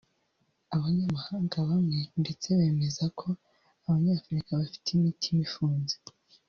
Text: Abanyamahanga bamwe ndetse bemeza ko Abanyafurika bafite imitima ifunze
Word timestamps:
Abanyamahanga 0.75 1.55
bamwe 1.69 1.99
ndetse 2.21 2.47
bemeza 2.59 3.05
ko 3.19 3.27
Abanyafurika 3.85 4.51
bafite 4.59 4.87
imitima 4.97 5.41
ifunze 5.47 5.95